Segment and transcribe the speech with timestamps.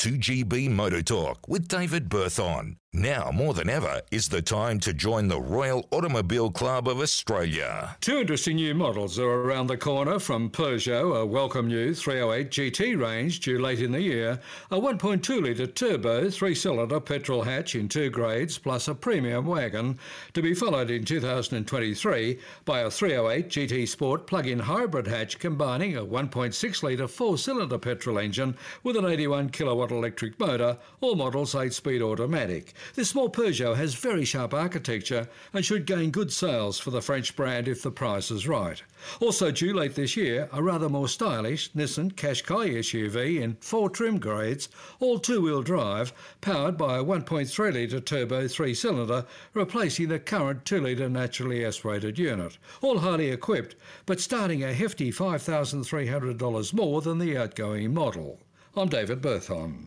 [0.00, 2.79] 2GB Motor Talk with David Berthon.
[2.92, 7.96] Now, more than ever, is the time to join the Royal Automobile Club of Australia.
[8.00, 13.00] Two interesting new models are around the corner from Peugeot, a welcome new 308 GT
[13.00, 14.40] range due late in the year,
[14.72, 19.96] a 1.2 litre turbo three cylinder petrol hatch in two grades, plus a premium wagon,
[20.34, 25.96] to be followed in 2023 by a 308 GT Sport plug in hybrid hatch combining
[25.96, 31.54] a 1.6 litre four cylinder petrol engine with an 81 kilowatt electric motor, all models
[31.54, 32.74] 8 speed automatic.
[32.94, 37.36] This small Peugeot has very sharp architecture and should gain good sales for the French
[37.36, 38.82] brand if the price is right.
[39.20, 44.18] Also due late this year, a rather more stylish Nissan Qashqai SUV in four trim
[44.18, 49.24] grades, all two-wheel drive, powered by a 1.3 litre turbo three-cylinder,
[49.54, 52.58] replacing the current 2-litre naturally aspirated unit.
[52.82, 53.76] All highly equipped,
[54.06, 58.40] but starting a hefty $5,300 more than the outgoing model.
[58.76, 59.78] I'm David Berthon.